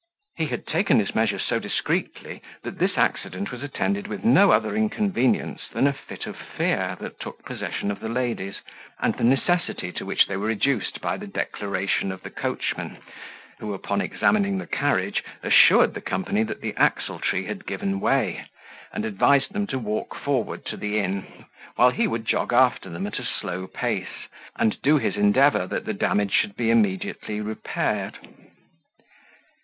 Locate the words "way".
17.99-18.43